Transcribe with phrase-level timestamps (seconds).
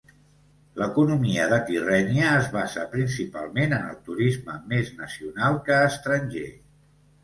[0.83, 6.53] L'economia de Tirrènia es basa principalment en el turisme, més nacional que estranger.